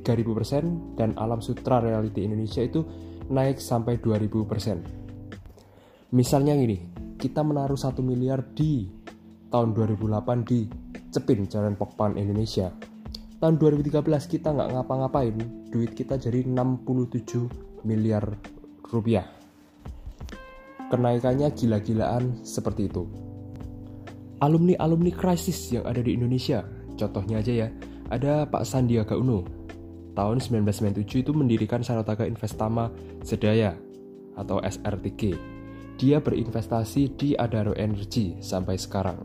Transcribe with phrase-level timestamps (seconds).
[0.00, 2.80] 3000% dan Alam Sutra Reality Indonesia itu
[3.28, 4.80] naik sampai 2000%.
[6.12, 6.80] Misalnya gini,
[7.16, 8.88] kita menaruh 1 miliar di
[9.52, 10.64] tahun 2008 di
[11.12, 12.72] Cepin Jalan Pokpan Indonesia.
[13.36, 15.36] Tahun 2013 kita nggak ngapa-ngapain,
[15.68, 18.24] duit kita jadi 67 miliar
[18.88, 19.28] rupiah.
[20.92, 23.08] Kenaikannya gila-gilaan seperti itu.
[24.44, 26.66] Alumni-alumni krisis yang ada di Indonesia,
[26.98, 27.68] contohnya aja ya,
[28.12, 29.61] ada Pak Sandiaga Uno,
[30.12, 32.92] tahun 1997 itu mendirikan Saratoga Investama
[33.24, 33.76] Sedaya
[34.36, 35.36] atau SRTG.
[36.00, 39.20] Dia berinvestasi di Adaro Energy sampai sekarang.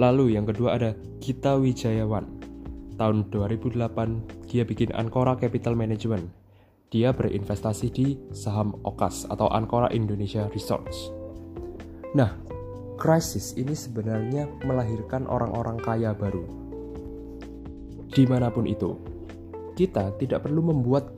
[0.00, 2.24] Lalu yang kedua ada Gita Wijayawan.
[2.96, 6.28] Tahun 2008 dia bikin Ancora Capital Management.
[6.92, 11.08] Dia berinvestasi di saham OKAS atau Ancora Indonesia Resorts.
[12.12, 12.36] Nah,
[13.00, 16.44] krisis ini sebenarnya melahirkan orang-orang kaya baru.
[18.12, 18.92] Di mana pun itu,
[19.82, 21.10] kita tidak perlu membuat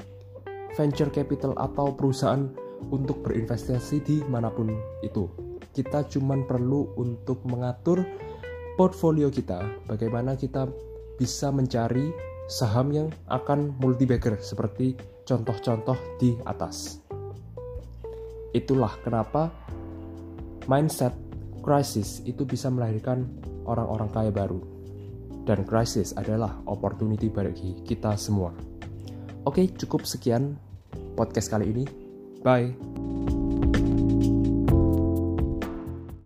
[0.72, 2.48] venture capital atau perusahaan
[2.88, 4.72] untuk berinvestasi di mana pun
[5.04, 5.28] itu.
[5.76, 8.00] Kita cuma perlu untuk mengatur
[8.80, 10.64] portfolio kita, bagaimana kita
[11.20, 12.08] bisa mencari
[12.48, 14.96] saham yang akan multi bagger seperti
[15.28, 17.04] contoh-contoh di atas.
[18.56, 19.52] Itulah kenapa
[20.64, 21.12] mindset
[21.60, 23.28] crisis itu bisa melahirkan
[23.69, 24.75] orang-orang kaya baru
[25.44, 28.53] dan krisis adalah opportunity bagi kita semua.
[29.44, 30.56] Oke, cukup sekian
[31.15, 31.84] podcast kali ini.
[32.41, 33.03] Bye.